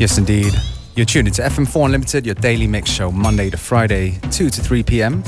Yes, 0.00 0.16
indeed. 0.16 0.54
You're 0.96 1.04
tuned 1.04 1.28
into 1.28 1.42
FM4 1.42 1.84
Unlimited, 1.84 2.24
your 2.24 2.34
daily 2.36 2.66
mix 2.66 2.88
show, 2.88 3.10
Monday 3.10 3.50
to 3.50 3.58
Friday, 3.58 4.18
2 4.30 4.48
to 4.48 4.62
3 4.62 4.82
p.m. 4.82 5.22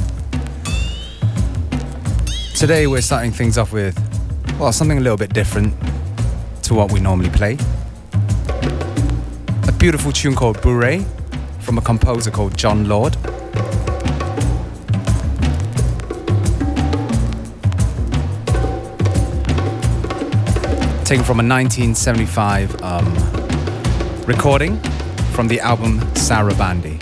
Today, 2.55 2.87
we're 2.87 3.03
starting 3.03 3.33
things 3.33 3.59
off 3.59 3.71
with, 3.71 3.95
well, 4.59 4.73
something 4.73 4.97
a 4.97 5.01
little 5.03 5.19
bit 5.19 5.35
different 5.35 5.75
to 6.63 6.73
what 6.73 6.91
we 6.91 7.01
normally 7.01 7.29
play. 7.29 7.59
A 9.69 9.73
beautiful 9.79 10.11
tune 10.11 10.35
called 10.35 10.57
Bourrée 10.57 11.05
from 11.61 11.77
a 11.77 11.83
composer 11.83 12.31
called 12.31 12.57
Jon 12.57 12.89
Lord. 12.89 13.13
Taken 21.05 21.25
from 21.25 21.41
a 21.41 21.45
1975 21.45 22.83
um, 22.83 23.42
recording 24.27 24.79
from 25.33 25.49
the 25.49 25.59
album 25.59 25.99
Sarabande. 26.15 27.02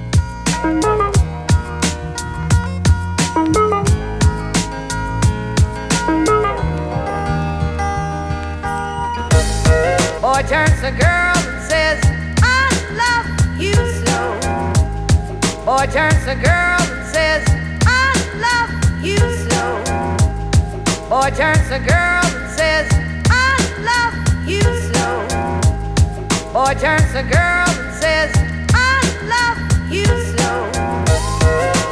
Boy 26.61 26.75
turns 26.75 27.11
to 27.13 27.23
girl 27.23 27.69
and 27.73 27.91
says, 27.95 28.29
I 28.69 29.01
love 29.33 29.57
you 29.89 30.05
so. 30.05 30.69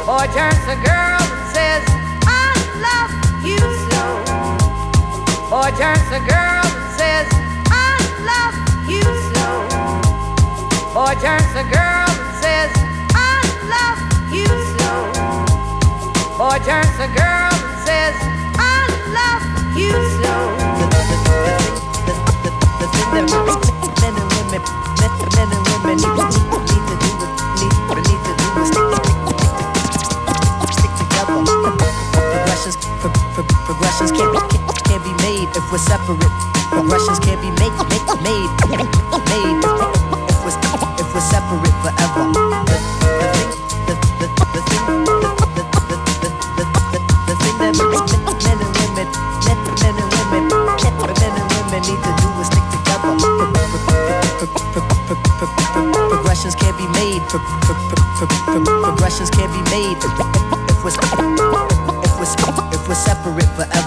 Boy 0.06 0.26
turns 0.30 0.62
to 0.70 0.76
girl 0.86 1.18
and 1.18 1.50
says, 1.50 1.82
I 2.22 2.54
love 2.78 3.10
you 3.42 3.58
so. 3.90 4.02
Boy 5.50 5.74
turns 5.74 6.06
to 6.14 6.22
girl 6.22 6.62
and 6.62 6.86
says, 6.94 7.26
I 7.66 7.98
love 8.30 8.54
you 8.86 9.02
so. 9.34 9.48
Boy 10.94 11.18
turns 11.18 11.50
to 11.58 11.66
girl 11.66 12.06
and 12.06 12.30
says, 12.38 12.70
I 13.10 13.42
love 13.74 13.98
you 14.30 14.46
so. 14.78 14.92
Boy 16.38 16.58
turns 16.62 16.94
to 17.02 17.10
girl 17.18 17.50
and 17.58 17.74
says, 17.82 18.14
I 18.54 18.86
love 19.18 19.42
you 19.76 19.90
so. 20.22 20.30
Women, 24.50 24.66
men, 24.98 25.12
men 25.36 25.46
and 25.54 25.62
women 25.70 25.94
need, 25.94 26.10
need 26.10 26.82
to 26.82 26.94
do 26.98 27.14
is 27.14 27.30
need, 27.62 27.70
need 28.02 28.18
to 28.18 28.32
do 28.34 28.48
is 28.58 28.70
stick, 30.74 30.90
together. 30.98 31.38
Progressions, 32.34 32.76
pro, 32.98 33.10
pro, 33.30 33.42
progressions 33.46 34.10
can't, 34.10 34.34
be 35.04 35.12
made 35.22 35.46
if 35.54 35.62
we're 35.70 35.78
separate. 35.78 36.34
Progressions 36.70 37.20
can't 37.20 37.40
be 37.40 37.50
made, 37.62 37.70
made, 38.26 38.50
made 39.30 39.59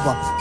separate 0.04 0.33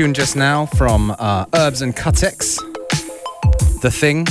tune 0.00 0.14
just 0.14 0.34
now 0.34 0.64
from 0.64 1.14
uh, 1.18 1.44
Herbs 1.54 1.82
and 1.82 1.94
Cutex. 1.94 2.56
The 3.82 3.90
Thing. 3.90 4.26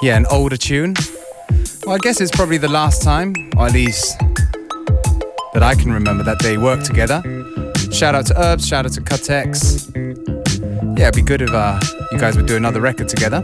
Yeah, 0.00 0.16
an 0.16 0.24
older 0.30 0.56
tune. 0.56 0.94
Well, 1.84 1.96
I 1.96 1.98
guess 1.98 2.18
it's 2.18 2.30
probably 2.30 2.56
the 2.56 2.70
last 2.70 3.02
time, 3.02 3.34
or 3.58 3.66
at 3.66 3.74
least 3.74 4.18
that 5.52 5.62
I 5.62 5.74
can 5.74 5.92
remember, 5.92 6.24
that 6.24 6.38
they 6.38 6.56
worked 6.56 6.86
together. 6.86 7.20
Shout 7.92 8.14
out 8.14 8.24
to 8.28 8.40
Herbs, 8.40 8.66
shout 8.66 8.86
out 8.86 8.92
to 8.92 9.02
Cutex. 9.02 9.94
Yeah, 10.98 11.08
it'd 11.08 11.16
be 11.16 11.20
good 11.20 11.42
if 11.42 11.50
uh, 11.50 11.78
you 12.10 12.18
guys 12.18 12.36
would 12.36 12.46
do 12.46 12.56
another 12.56 12.80
record 12.80 13.10
together. 13.10 13.42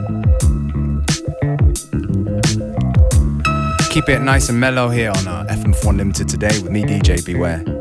Keep 3.90 4.08
it 4.08 4.22
nice 4.22 4.48
and 4.48 4.58
mellow 4.58 4.88
here 4.88 5.10
on 5.10 5.28
uh, 5.28 5.44
FM4 5.50 5.98
Limited 5.98 6.30
today 6.30 6.58
with 6.62 6.70
me, 6.70 6.82
DJ 6.84 7.22
Beware. 7.26 7.75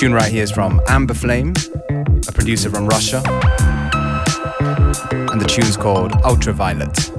Tune 0.00 0.14
right 0.14 0.32
here 0.32 0.42
is 0.42 0.50
from 0.50 0.80
Amber 0.88 1.12
Flame, 1.12 1.52
a 2.26 2.32
producer 2.32 2.70
from 2.70 2.86
Russia. 2.86 3.22
And 5.10 5.38
the 5.38 5.46
tune's 5.46 5.76
called 5.76 6.12
Ultraviolet. 6.24 7.09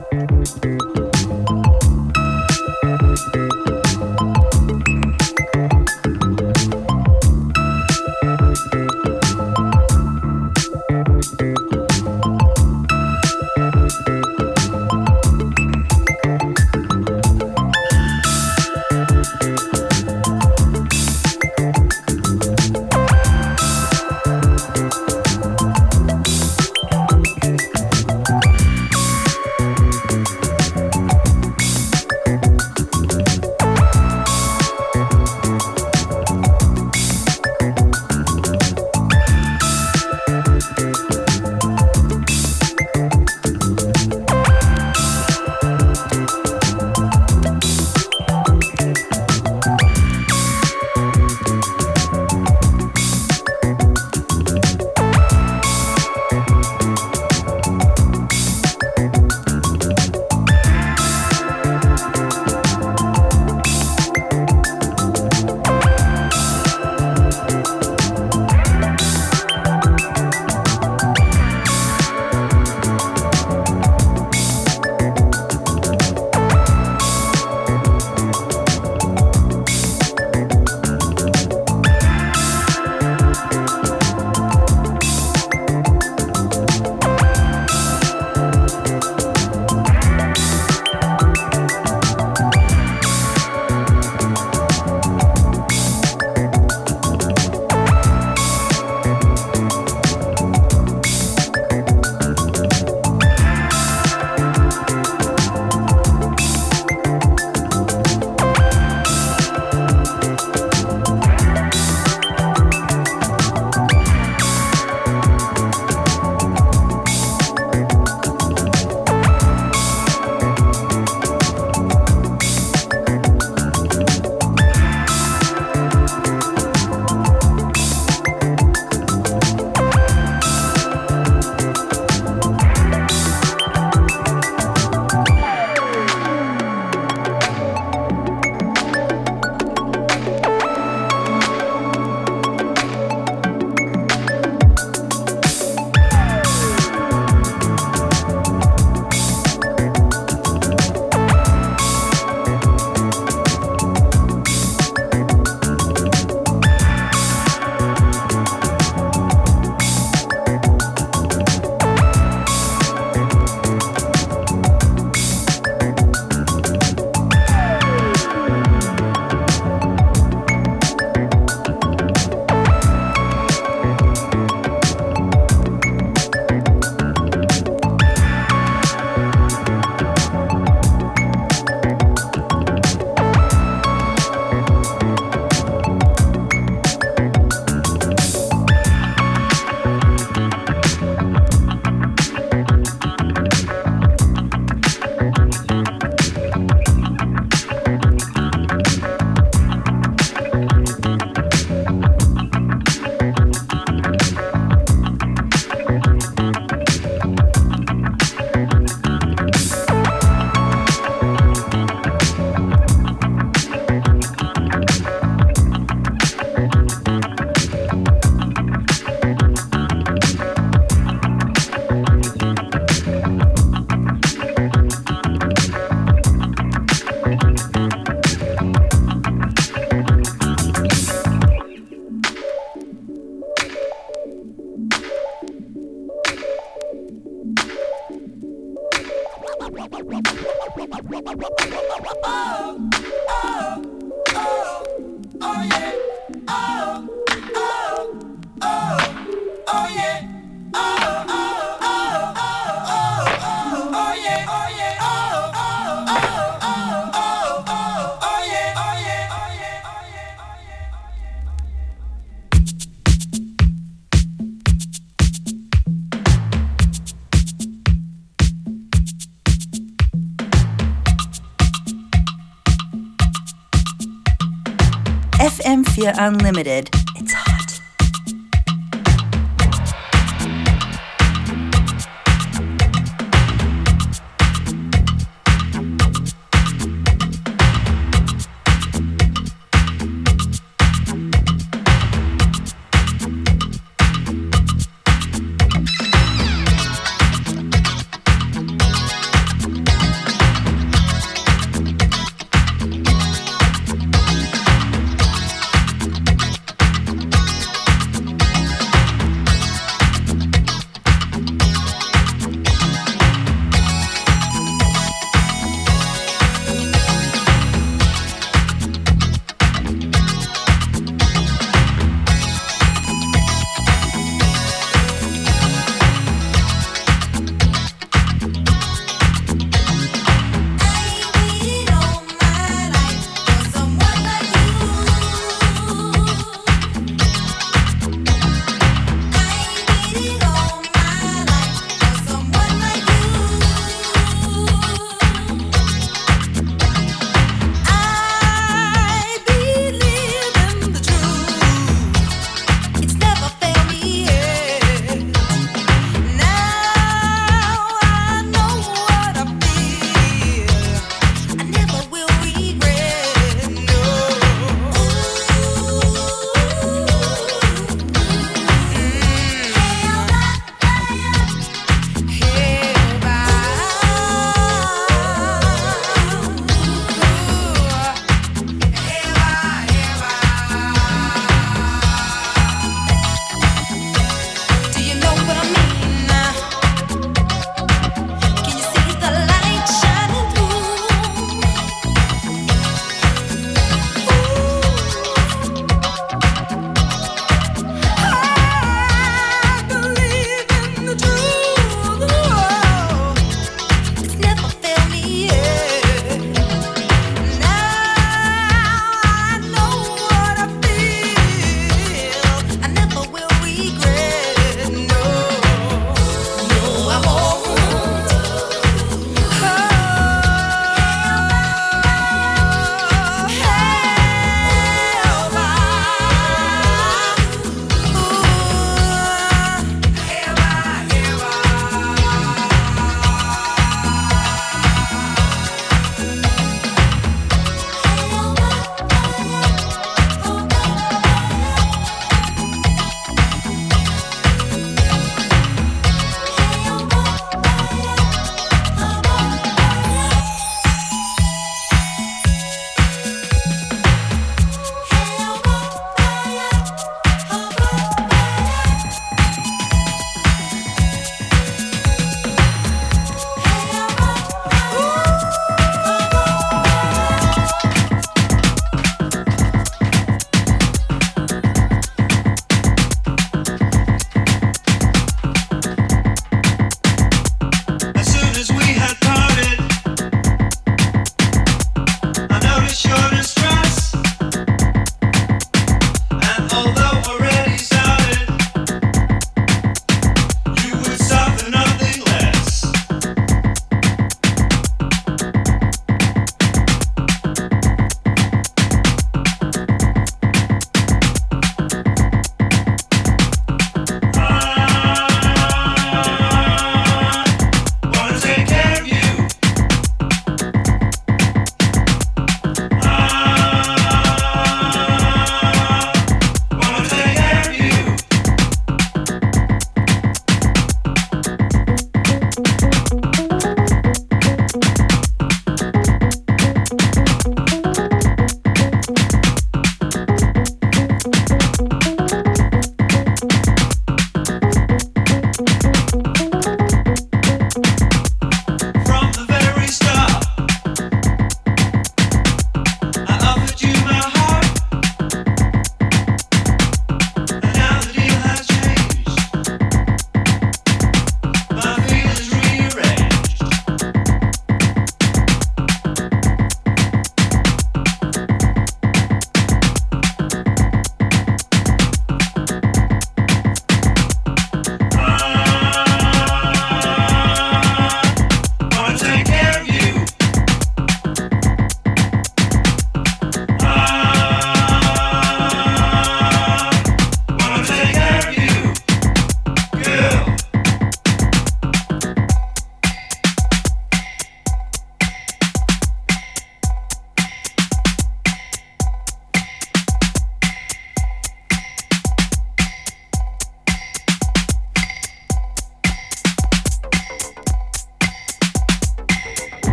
Unlimited. 276.21 277.00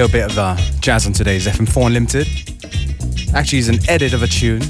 Little 0.00 0.12
bit 0.18 0.30
of 0.30 0.38
uh, 0.38 0.56
jazz 0.80 1.06
on 1.06 1.12
today's 1.12 1.46
FM4 1.46 1.88
Unlimited. 1.88 2.26
Actually, 3.34 3.58
is 3.58 3.68
an 3.68 3.78
edit 3.86 4.14
of 4.14 4.22
a 4.22 4.26
tune 4.26 4.62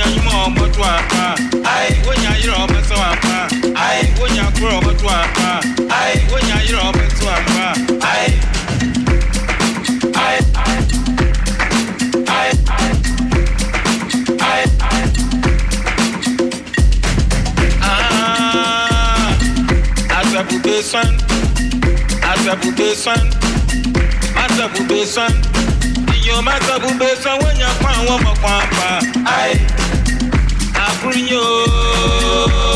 anyum 0.07 0.27
ọmọtọ 0.45 0.83
apa 0.97 1.23
wonya 2.05 2.29
ayerɛ 2.35 2.55
ɔbɛsɛw 2.63 3.01
apa 3.11 3.35
wonya 4.19 4.45
koro 4.55 4.73
ɔbɛtọ 4.79 5.07
apa 5.23 5.49
wonya 6.31 6.55
ayerɛ 6.61 6.81
ɔbɛtọ 6.89 7.25
apa. 7.37 7.65
Asabube 20.19 20.81
son, 20.83 21.11
Asabube 22.31 22.95
son, 25.05 25.33
Aye. 29.25 29.86
Grigno. 31.09 32.66